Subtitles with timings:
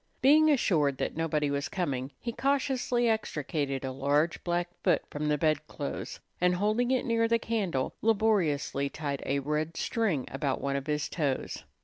[0.23, 5.37] Being assured that nobody was coming, he cautiously extricated a large black foot from the
[5.37, 10.87] bedclothes, and, holding it near the candle, laboriously tied a red string about one of
[10.87, 11.65] his toes.